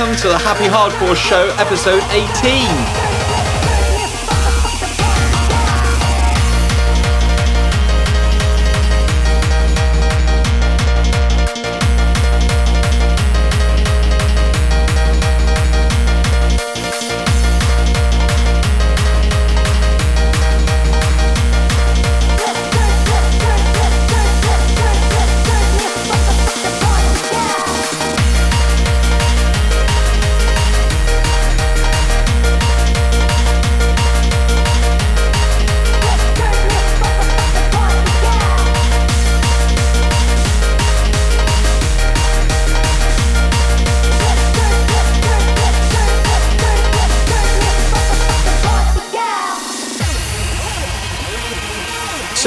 [0.00, 3.09] Welcome to the Happy Hardcore Show, episode 18.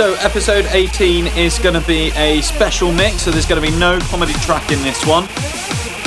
[0.03, 3.73] So, episode 18 is going to be a special mix, so there's going to be
[3.79, 5.23] no comedy track in this one.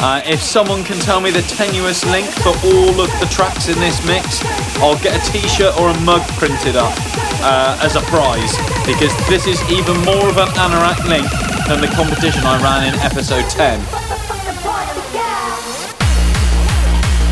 [0.04, 3.78] Uh, if someone can tell me the tenuous link for all of the tracks in
[3.80, 4.44] this mix,
[4.84, 6.92] I'll get a t shirt or a mug printed up
[7.40, 8.52] uh, as a prize,
[8.84, 11.24] because this is even more of an anorak link
[11.64, 13.80] than the competition I ran in episode 10.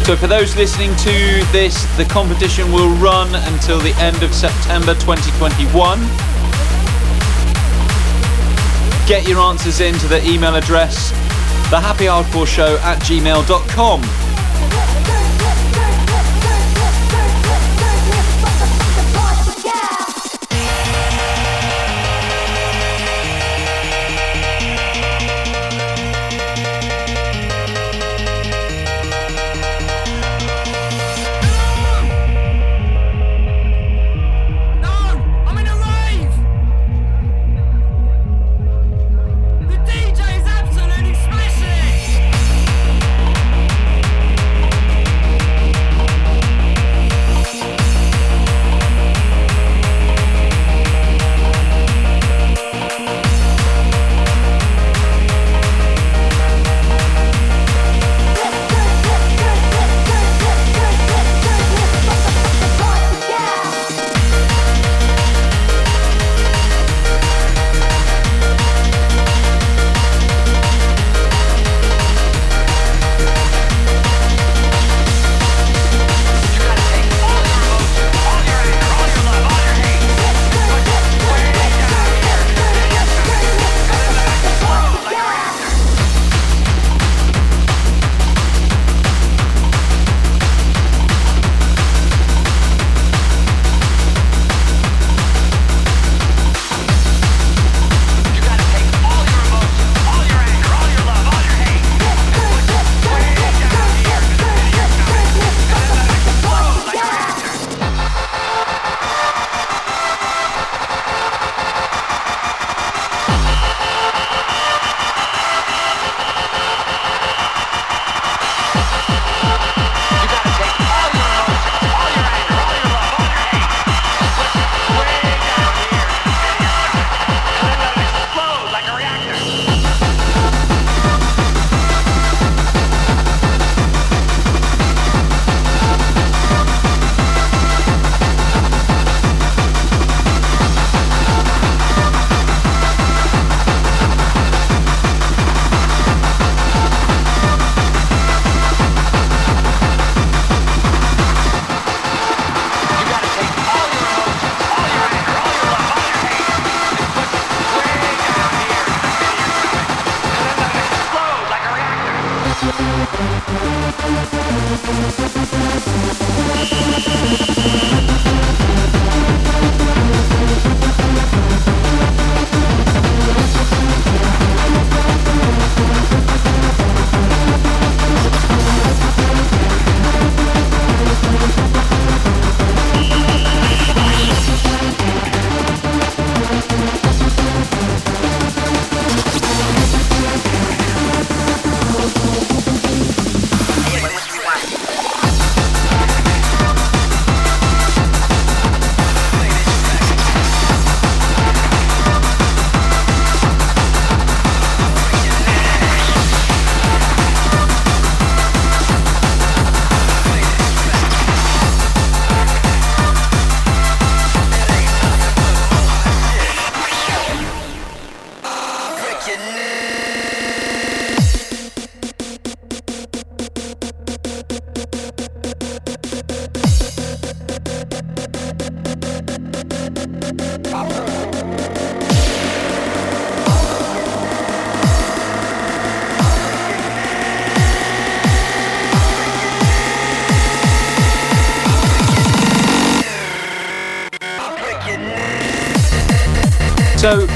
[0.07, 4.95] So, for those listening to this, the competition will run until the end of September
[4.95, 6.34] 2021.
[9.15, 11.13] Get your answers into the email address
[11.71, 14.24] thehappyhardcoreshow at gmail.com.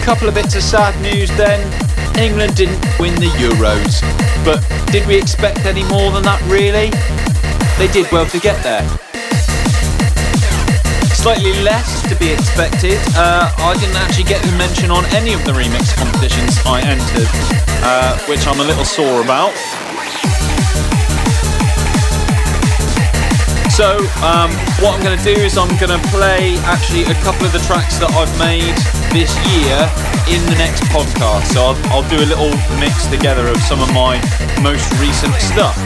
[0.08, 1.60] couple of bits of sad news then.
[2.16, 4.00] England didn't win the Euros,
[4.40, 4.56] but
[4.90, 6.88] did we expect any more than that really?
[7.76, 8.80] They did well to get there.
[11.12, 12.96] Slightly less to be expected.
[13.20, 17.28] Uh, I didn't actually get a mention on any of the remix competitions I entered,
[17.84, 19.52] uh, which I'm a little sore about.
[23.76, 24.48] So, um,
[24.80, 27.60] what I'm going to do is I'm going to play actually a couple of the
[27.68, 28.72] tracks that I've made
[29.12, 29.78] this year
[30.28, 31.46] in the next podcast.
[31.54, 34.20] So, I'll, I'll do a little mix together of some of my
[34.62, 35.77] most recent stuff.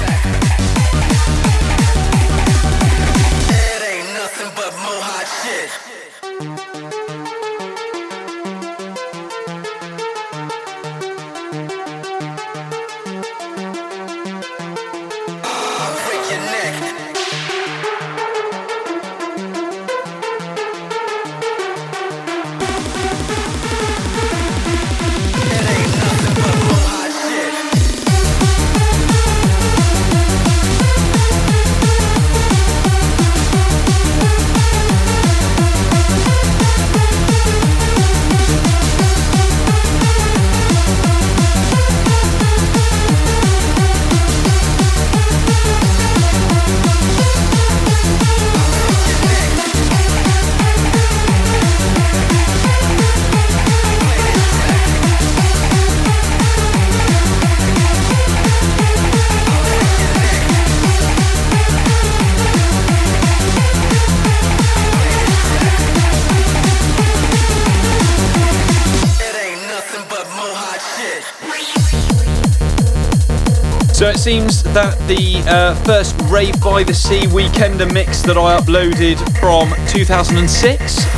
[74.22, 79.74] Seems that the uh, first Rave by the Sea Weekender mix that I uploaded from
[79.90, 80.46] 2006,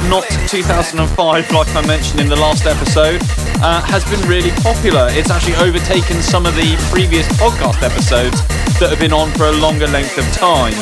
[0.09, 3.21] not 2005 like I mentioned in the last episode,
[3.61, 5.09] uh, has been really popular.
[5.13, 8.41] It's actually overtaken some of the previous podcast episodes
[8.81, 10.73] that have been on for a longer length of time.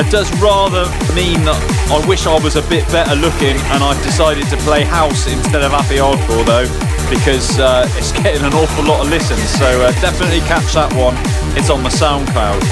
[0.00, 1.60] It does rather mean that
[1.92, 5.60] I wish I was a bit better looking and I've decided to play house instead
[5.60, 6.81] of happy hardcore though
[7.12, 11.14] because uh, it's getting an awful lot of listens so uh, definitely catch that one.
[11.58, 12.62] It's on the SoundCloud.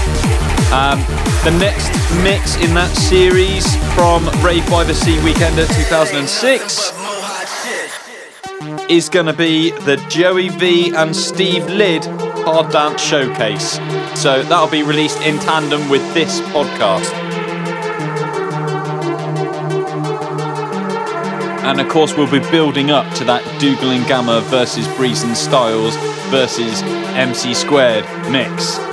[0.73, 1.01] Um,
[1.45, 1.91] the next
[2.25, 6.93] mix in that series from Rave by the Sea Weekender 2006
[8.91, 12.07] is going to be the Joey V and Steve Lid
[12.45, 13.75] Hard Dance Showcase.
[14.19, 17.30] So that'll be released in tandem with this podcast.
[21.71, 25.37] And of course, we'll be building up to that Dougal and Gammer versus Breeze and
[25.37, 25.95] Styles
[26.29, 26.83] versus
[27.15, 28.90] MC Squared mix.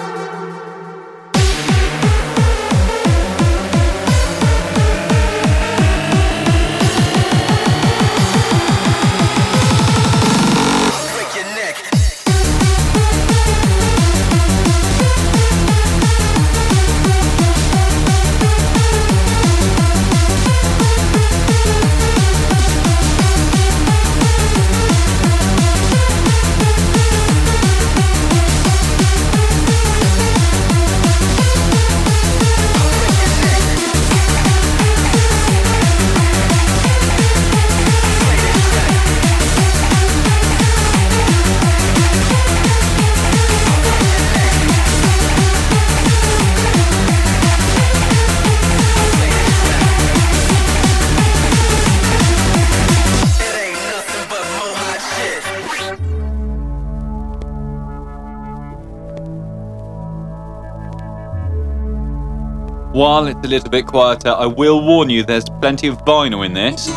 [62.98, 66.54] While it's a little bit quieter, I will warn you there's plenty of vinyl in
[66.54, 66.90] this.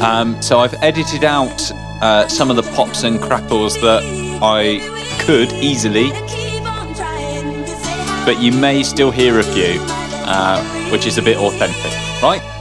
[0.00, 4.04] Um, so I've edited out uh, some of the pops and crackles that
[4.40, 4.78] I
[5.24, 6.10] could easily,
[8.24, 12.51] but you may still hear a few, uh, which is a bit authentic, right?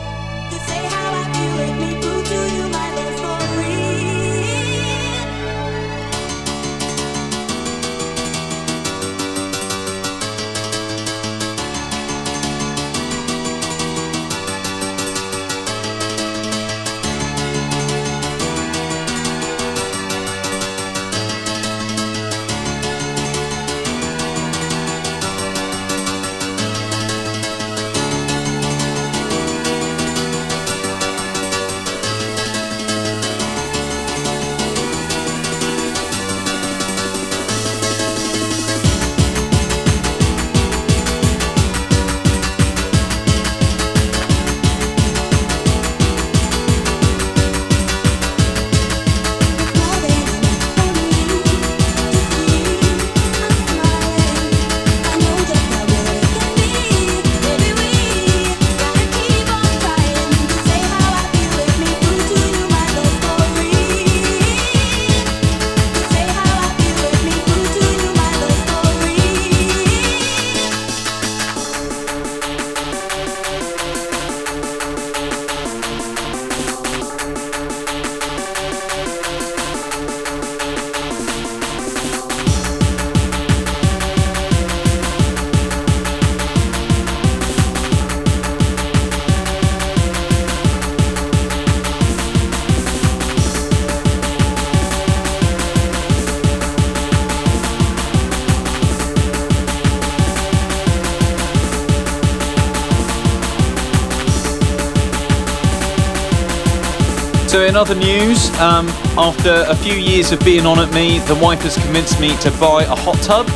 [107.72, 108.86] In other news, um,
[109.18, 112.52] after a few years of being on at me, the wife has convinced me to
[112.60, 113.48] buy a hot tub.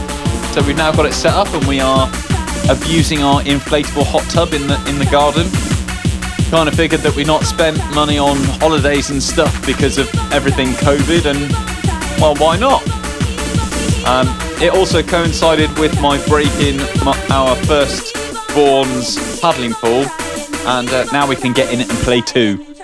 [0.53, 2.07] So we've now got it set up, and we are
[2.69, 5.51] abusing our inflatable hot tub in the in the garden.
[6.49, 10.69] Kind of figured that we not spent money on holidays and stuff because of everything
[10.79, 11.51] COVID, and
[12.21, 12.83] well, why not?
[14.07, 14.27] Um,
[14.63, 16.79] it also coincided with my breaking
[17.29, 18.15] our first
[18.55, 20.05] born's paddling pool,
[20.67, 22.74] and uh, now we can get in it and play too.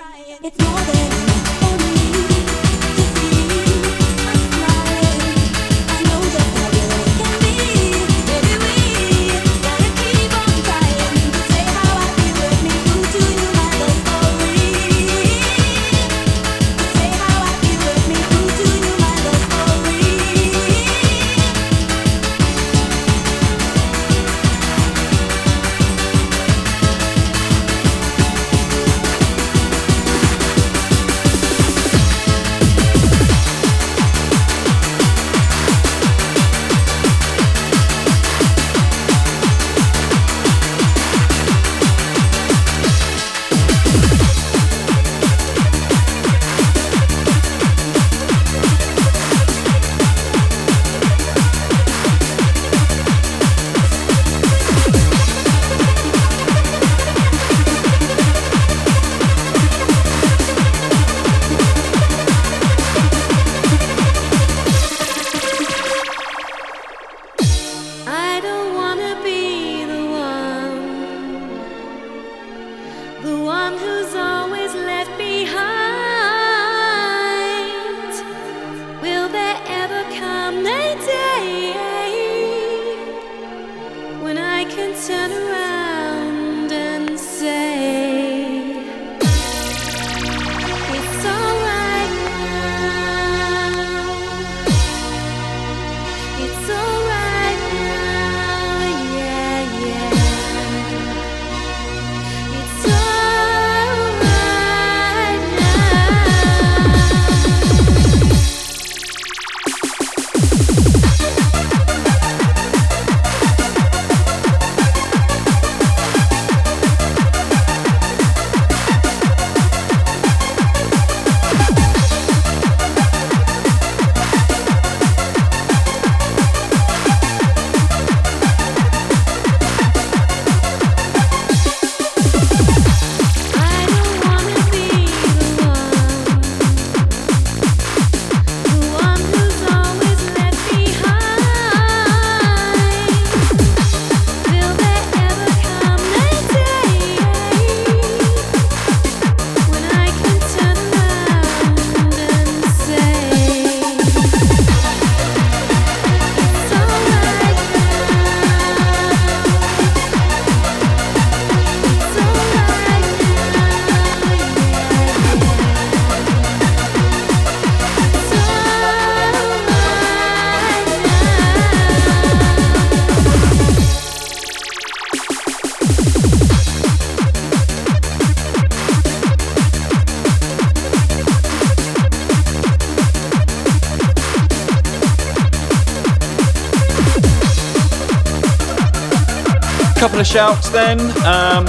[190.32, 190.98] Shouts then.
[191.28, 191.68] Um,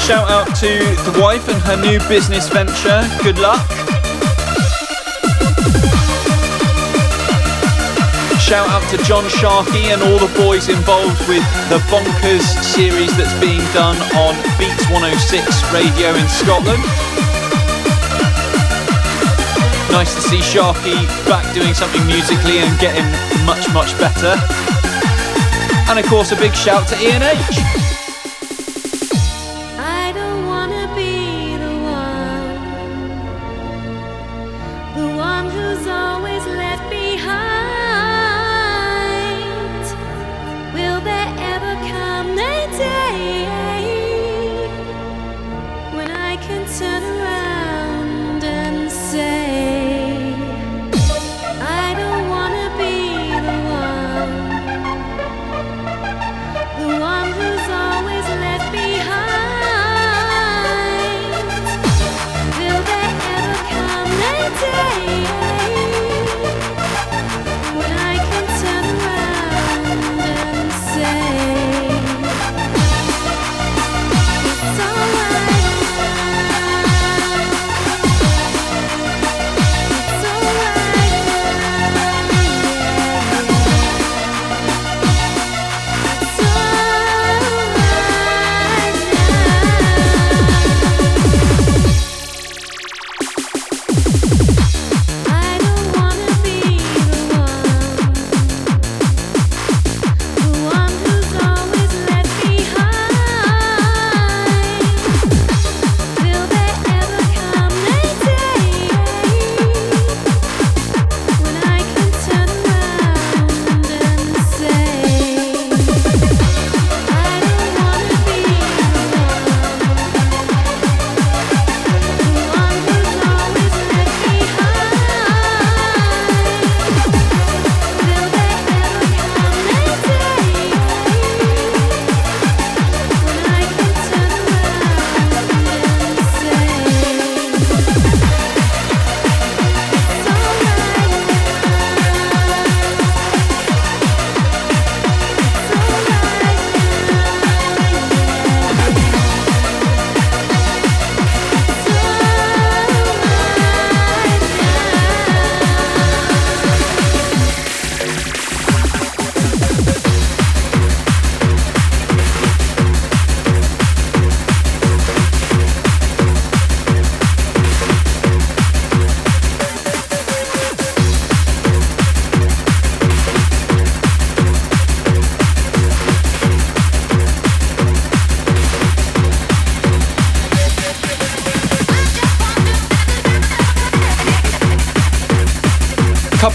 [0.00, 3.04] shout out to the wife and her new business venture.
[3.22, 3.60] Good luck.
[8.40, 13.36] Shout out to John Sharkey and all the boys involved with the Bonkers series that's
[13.44, 16.80] being done on Beats 106 radio in Scotland.
[19.92, 20.96] Nice to see Sharkey
[21.28, 23.04] back doing something musically and getting
[23.44, 24.40] much, much better.
[25.92, 28.01] And of course, a big shout to Ian H.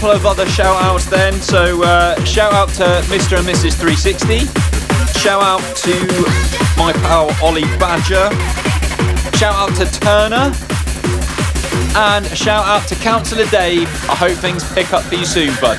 [0.08, 1.34] couple of other shout outs then.
[1.34, 3.36] So, uh, shout out to Mr.
[3.36, 3.74] and Mrs.
[3.74, 4.46] 360.
[5.18, 5.90] Shout out to
[6.78, 8.30] my pal Ollie Badger.
[9.36, 10.52] Shout out to Turner.
[11.94, 13.88] And shout out to Councillor Dave.
[14.08, 15.78] I hope things pick up for you soon, bud.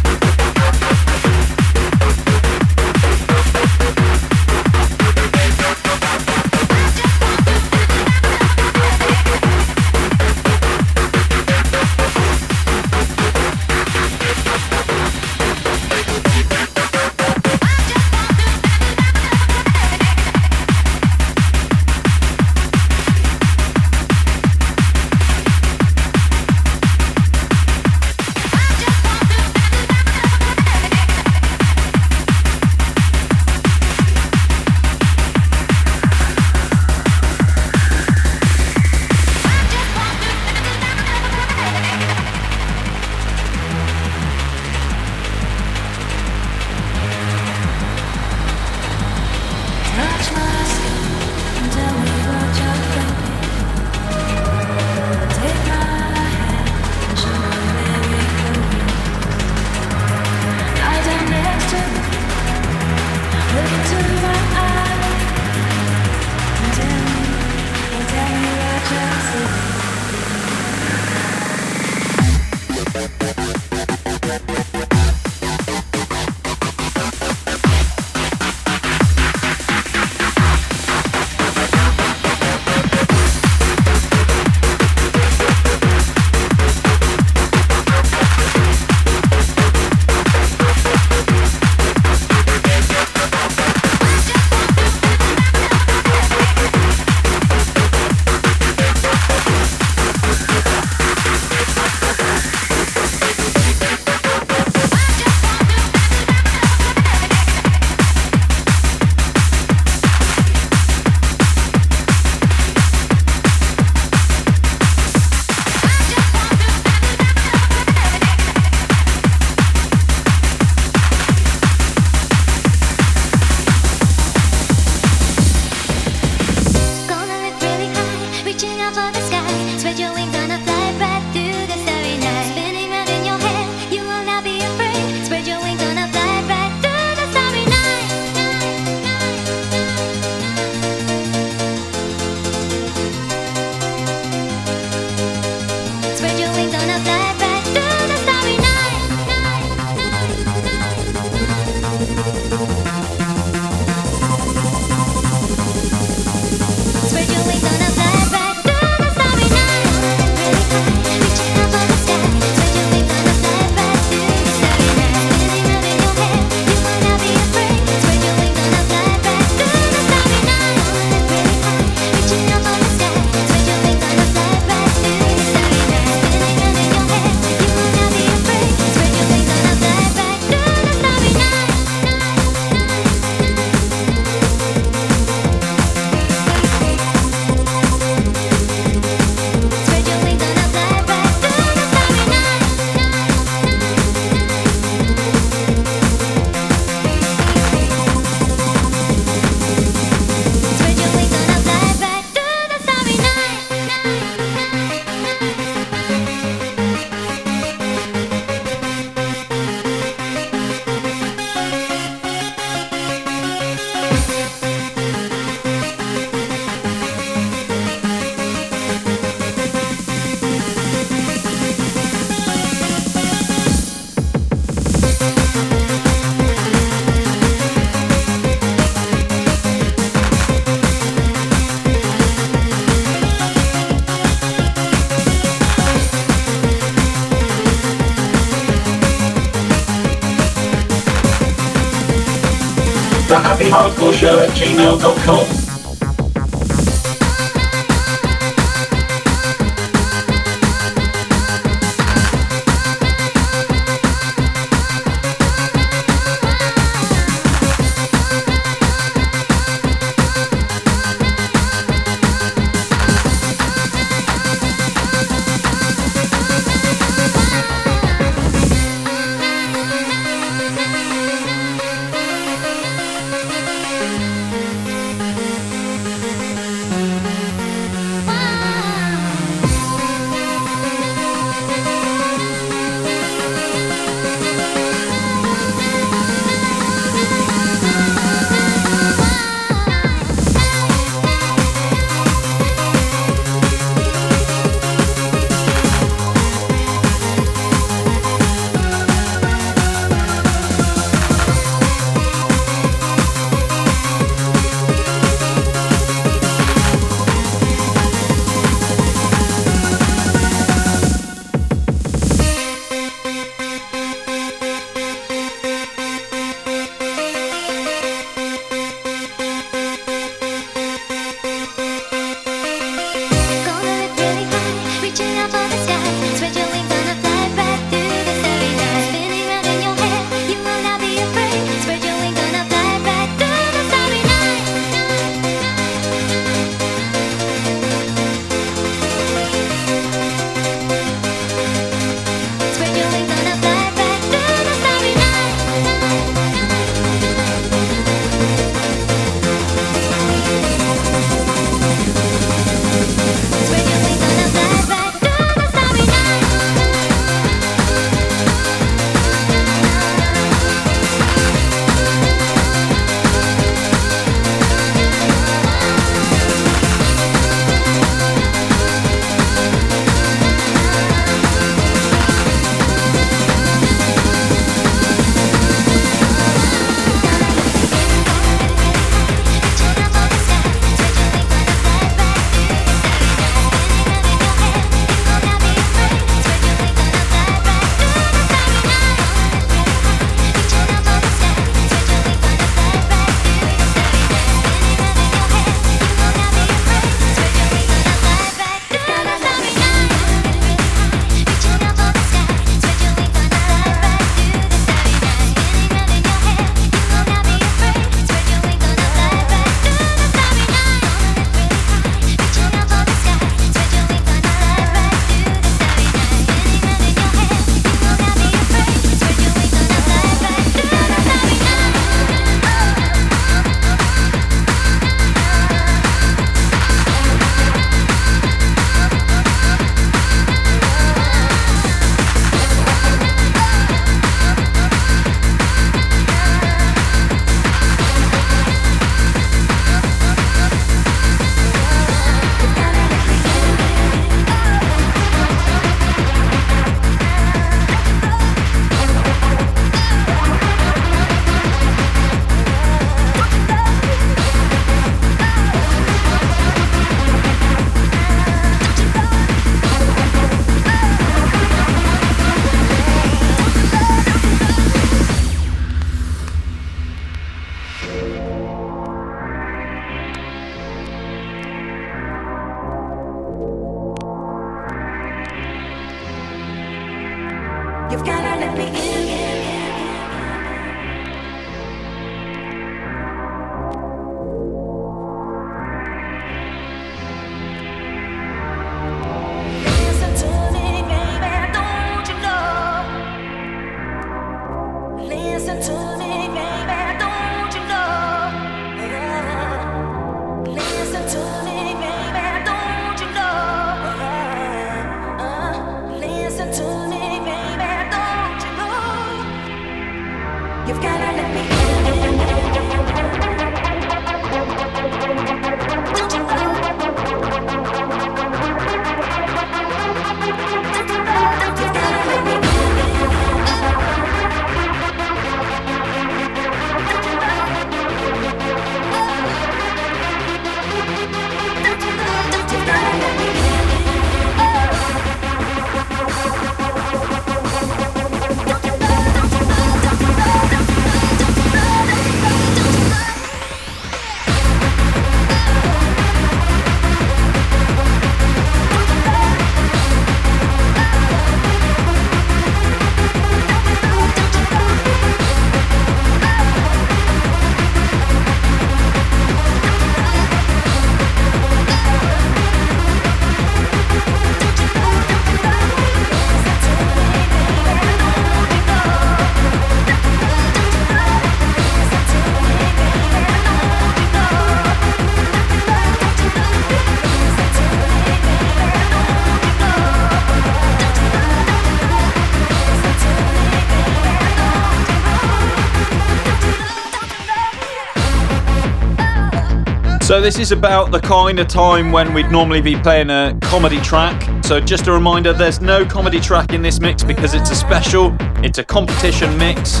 [590.40, 594.00] So this is about the kind of time when we'd normally be playing a comedy
[594.00, 594.64] track.
[594.64, 598.34] So just a reminder, there's no comedy track in this mix because it's a special,
[598.64, 600.00] it's a competition mix.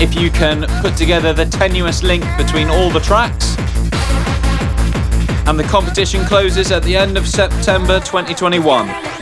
[0.00, 3.56] If you can put together the tenuous link between all the tracks.
[5.46, 9.17] And the competition closes at the end of September 2021.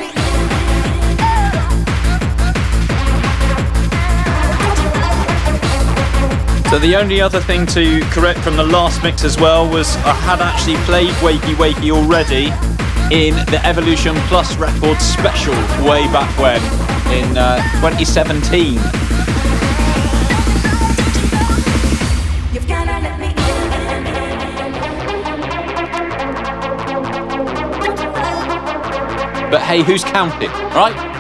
[6.71, 10.13] So the only other thing to correct from the last mix as well was I
[10.13, 12.47] had actually played Wakey Wakey already
[13.15, 15.55] in the Evolution Plus Records special
[15.89, 16.61] way back when
[17.15, 18.75] in uh, 2017.
[22.53, 23.29] You've gotta let me
[29.53, 31.16] But hey, who's counting, right?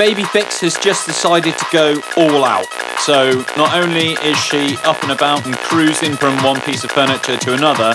[0.00, 2.66] So Baby Fix has just decided to go all out.
[3.00, 7.36] So not only is she up and about and cruising from one piece of furniture
[7.36, 7.94] to another,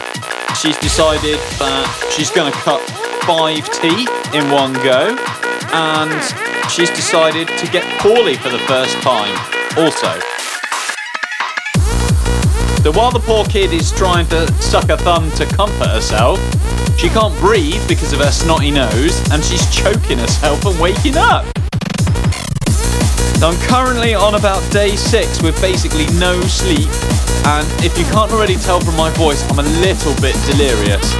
[0.61, 2.79] she's decided that she's going to cut
[3.25, 5.17] five teeth in one go,
[5.73, 9.33] and she's decided to get poorly for the first time
[9.75, 10.13] also.
[12.83, 16.39] So while the poor kid is trying to suck her thumb to comfort herself,
[16.99, 21.45] she can't breathe because of her snotty nose, and she's choking herself and waking up.
[23.39, 26.89] So I'm currently on about day six with basically no sleep,
[27.45, 31.13] and if you can't already tell from my voice, I'm a little bit delirious.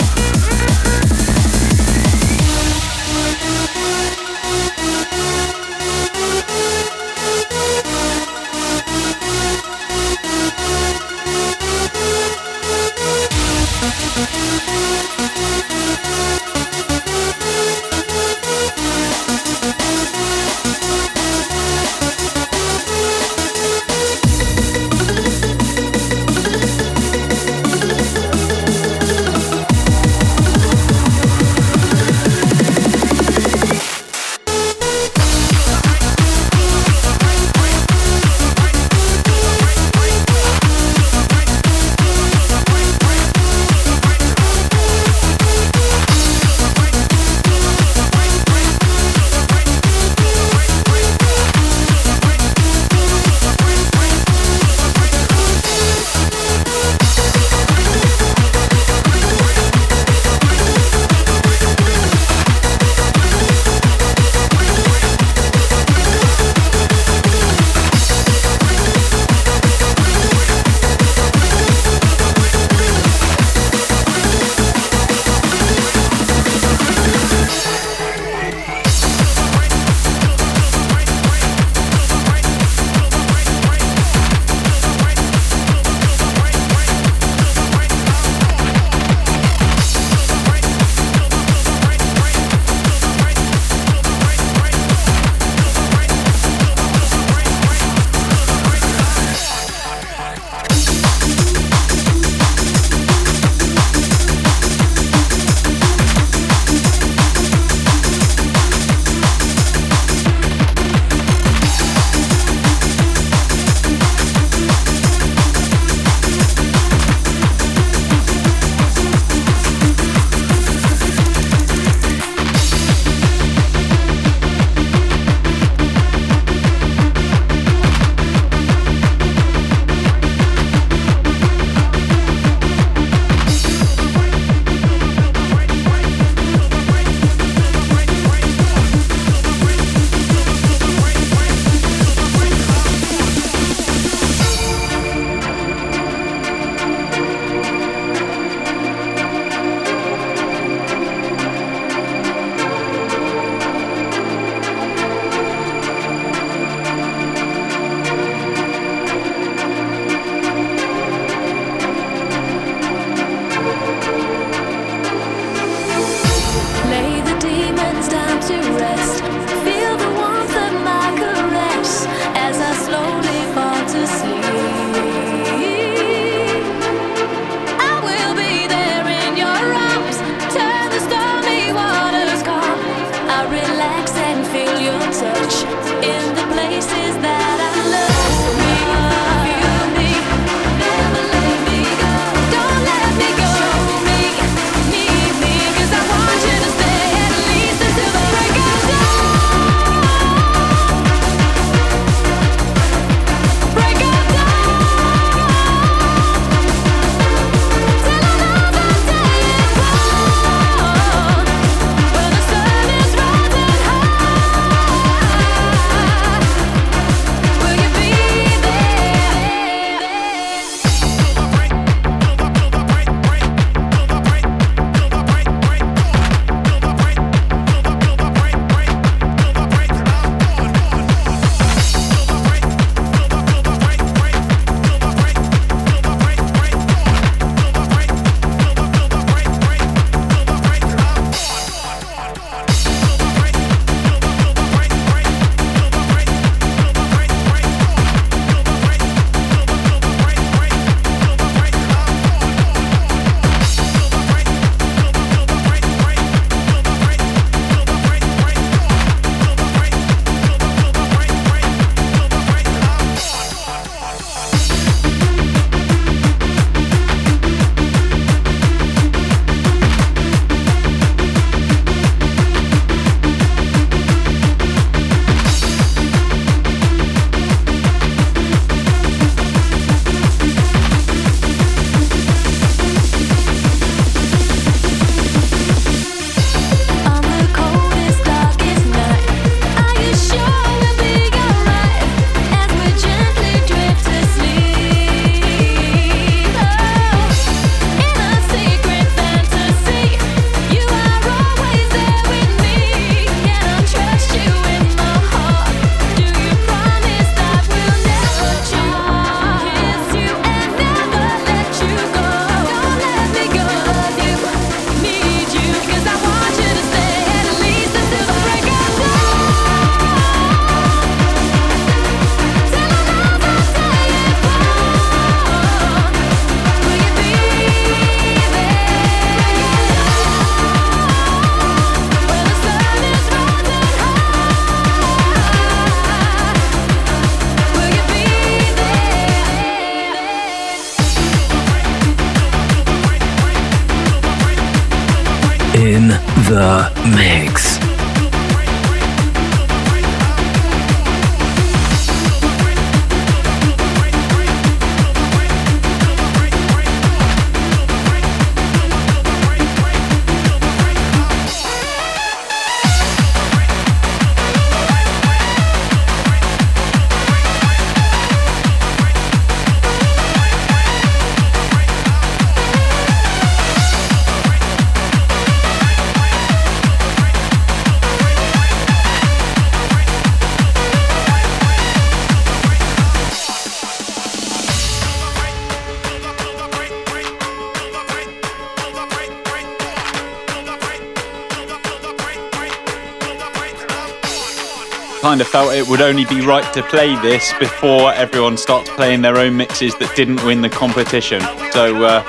[395.35, 399.21] kind of felt it would only be right to play this before everyone starts playing
[399.21, 401.41] their own mixes that didn't win the competition.
[401.73, 402.23] So uh,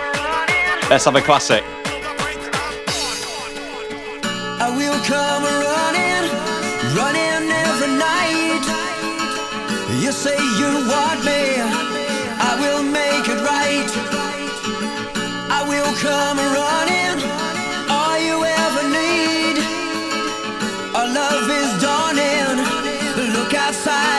[0.91, 1.63] let's have a classic.
[21.17, 21.86] love is done.
[23.67, 24.16] outside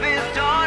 [0.00, 0.63] this time.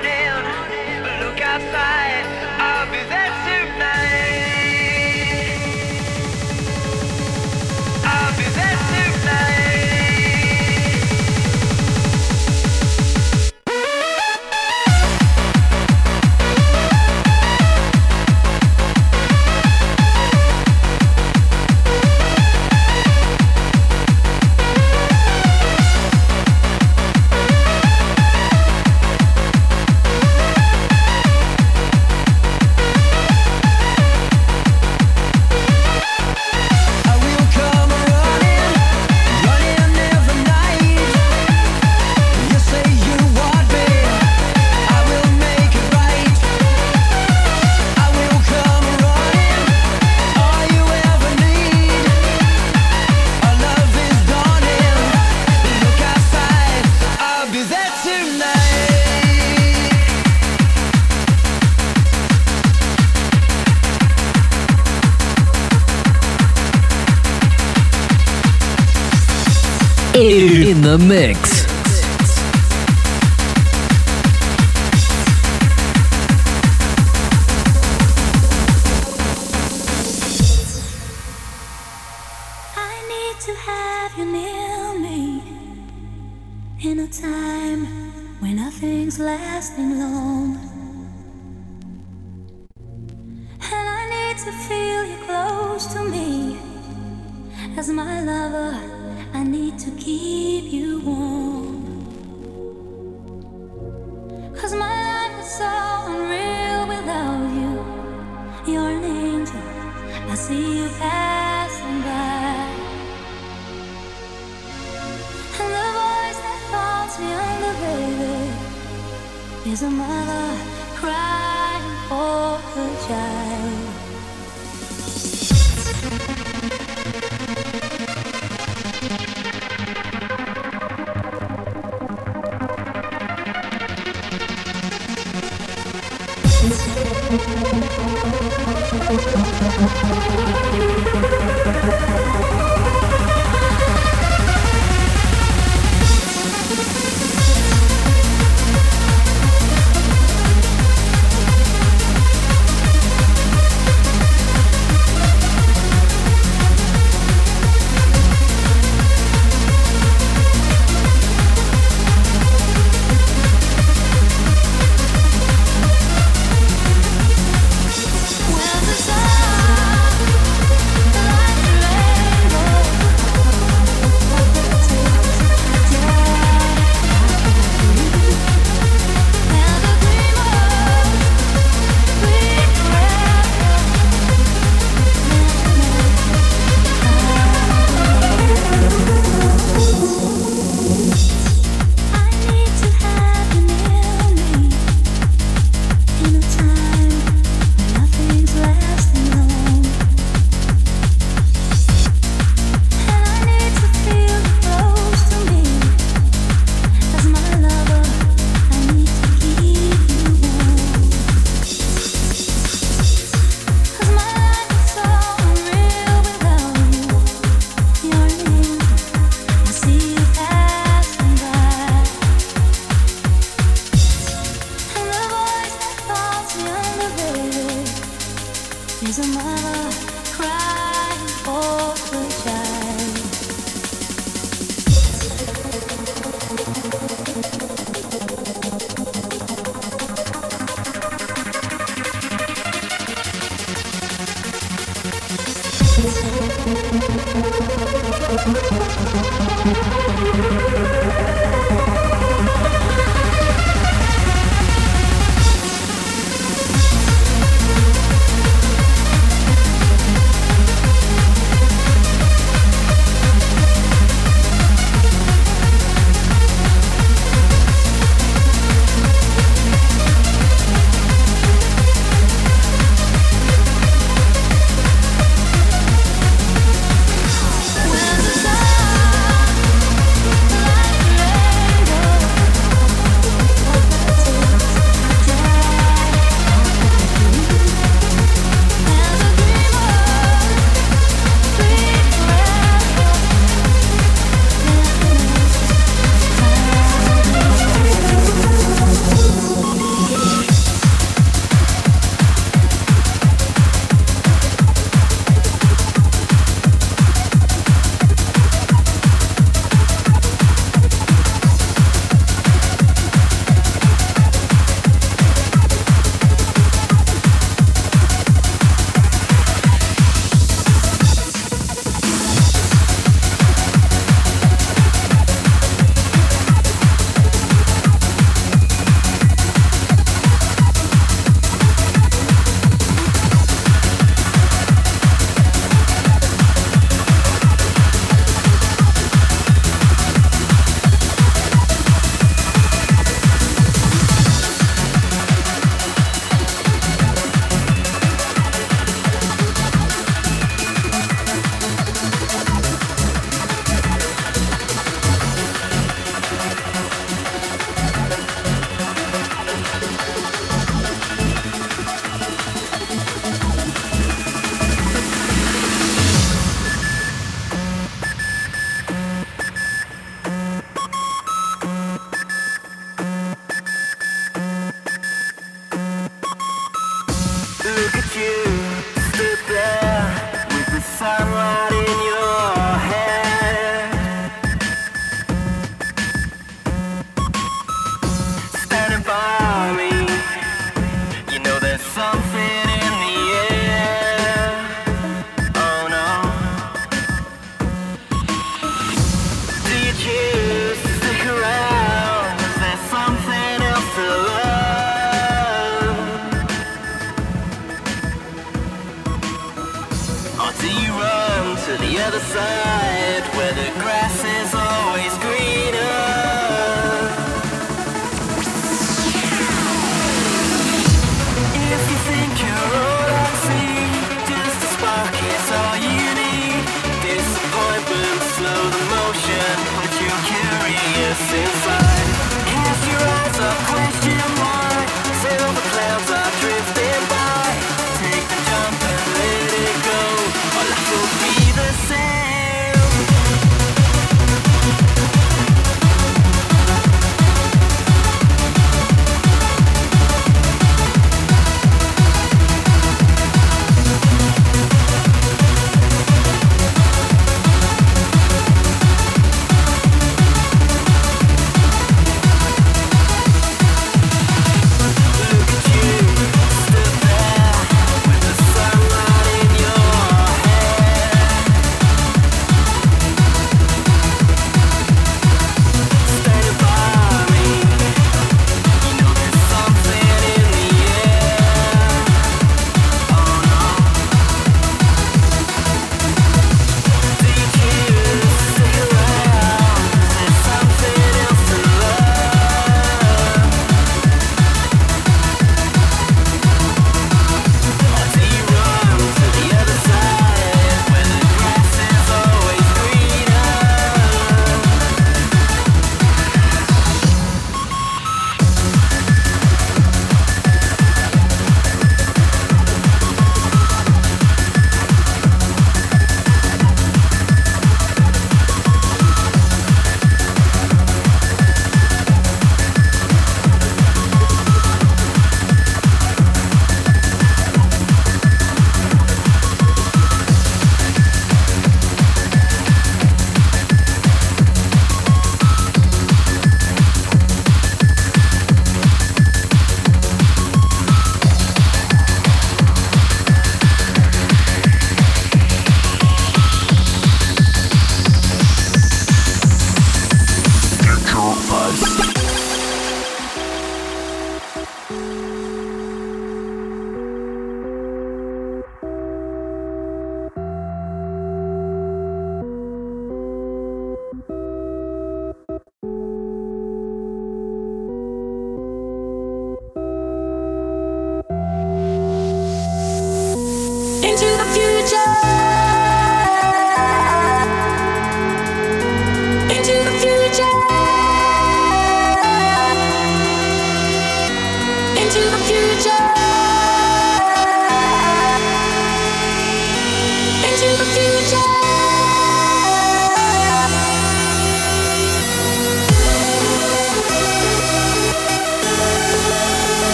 [70.97, 71.56] mix.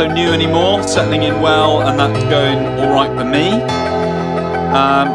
[0.00, 0.82] So new anymore.
[0.82, 3.60] Settling in well, and that's going all right for me.
[4.72, 5.12] Um.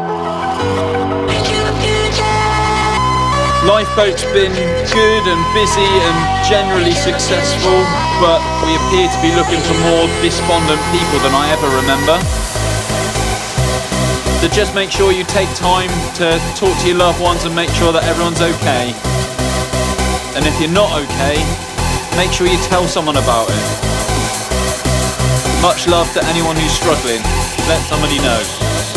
[3.66, 4.54] Lifeboat's been
[4.94, 6.16] good and busy and
[6.46, 7.82] generally successful,
[8.22, 12.16] but we appear to be looking for more despondent people than I ever remember.
[14.38, 15.90] So just make sure you take time
[16.22, 18.94] to talk to your loved ones and make sure that everyone's okay.
[20.38, 21.42] And if you're not okay,
[22.14, 23.85] make sure you tell someone about it.
[25.62, 27.22] Much love to anyone who's struggling.
[27.68, 28.95] Let somebody know.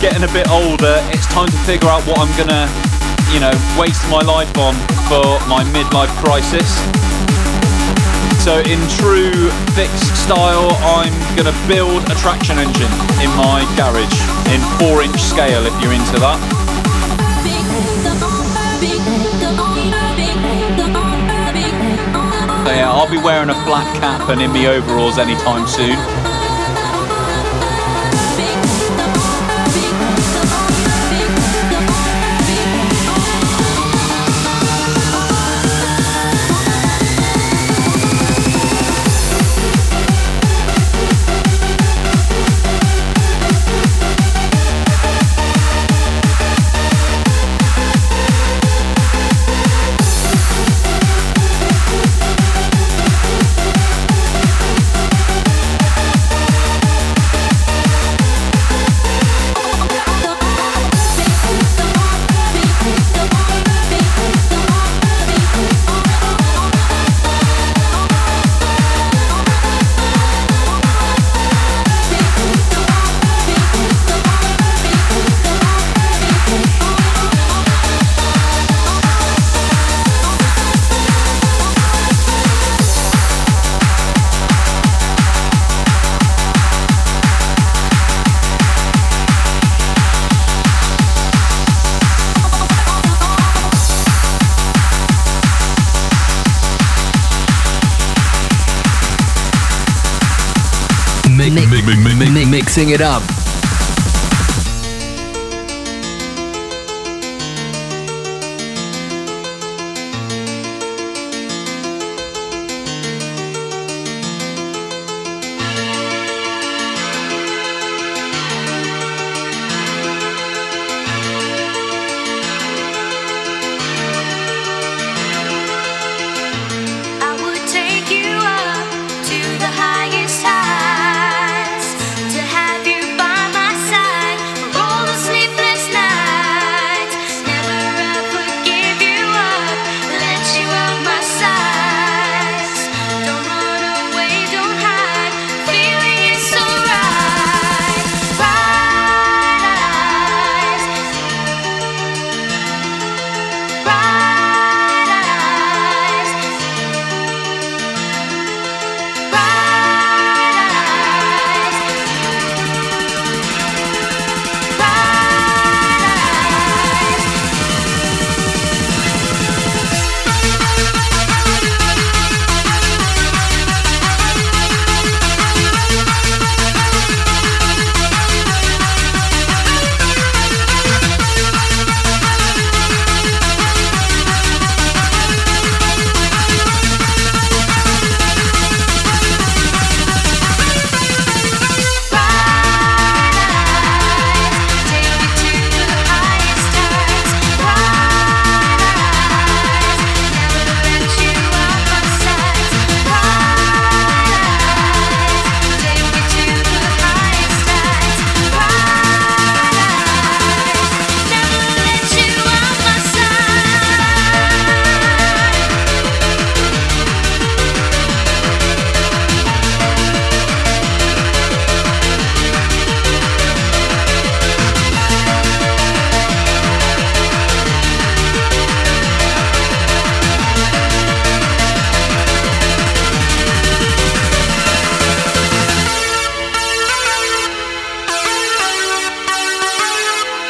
[0.00, 2.70] Getting a bit older, it's time to figure out what I'm gonna,
[3.34, 4.74] you know, waste my life on
[5.10, 6.70] for my midlife crisis.
[8.44, 14.06] So in true Fix style, I'm gonna build a traction engine in my garage
[14.54, 16.38] in four inch scale if you're into that.
[22.64, 25.98] So yeah, I'll be wearing a black cap and in me overalls anytime soon.
[102.78, 103.47] Mixing it up.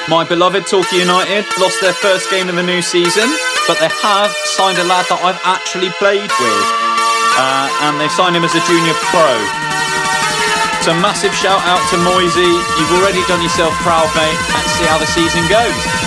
[0.08, 3.28] My beloved Torquay United lost their first game of the new season,
[3.68, 6.66] but they have signed a lad that I've actually played with.
[7.36, 9.28] Uh, and they signed him as a junior pro.
[10.80, 12.40] So massive shout out to Moisey.
[12.80, 14.40] You've already done yourself proud, mate.
[14.56, 15.97] Let's see how the season goes.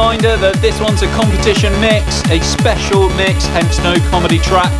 [0.00, 4.72] reminder that this one's a competition mix, a special mix, hence no comedy track.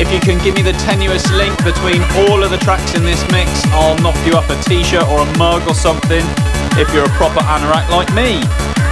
[0.00, 3.20] If you can give me the tenuous link between all of the tracks in this
[3.28, 6.24] mix, I'll knock you up a t-shirt or a mug or something
[6.80, 8.40] if you're a proper anorak like me.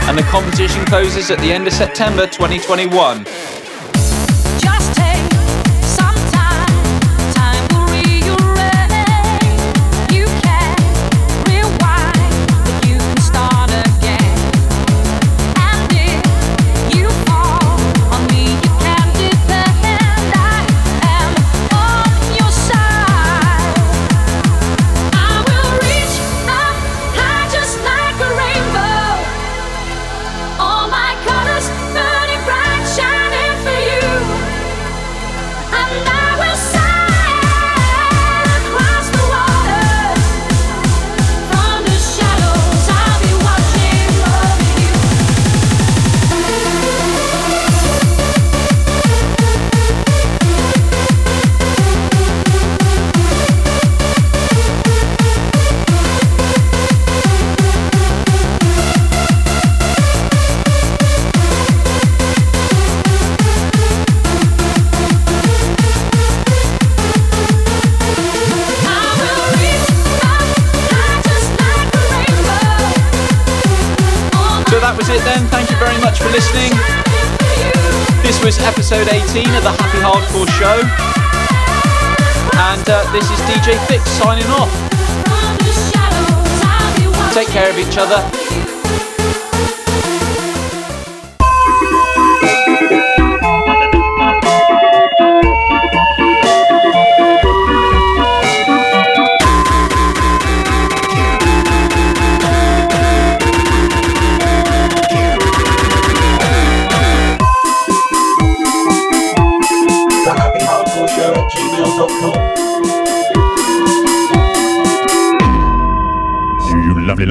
[0.04, 3.24] And the competition closes at the end of September 2021.
[76.34, 76.72] listening.
[78.24, 80.82] This was episode 18 of the Happy Hardcore Show.
[82.58, 84.72] And uh, this is DJ Fix signing off.
[87.34, 88.63] Take care of each other.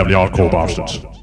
[0.03, 1.22] of the hardcore bastards.